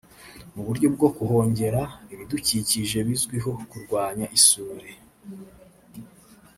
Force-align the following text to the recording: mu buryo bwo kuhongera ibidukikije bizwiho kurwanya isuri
mu 0.53 0.61
buryo 0.67 0.87
bwo 0.95 1.07
kuhongera 1.17 1.81
ibidukikije 2.13 2.97
bizwiho 3.07 3.51
kurwanya 3.69 4.25
isuri 4.37 4.91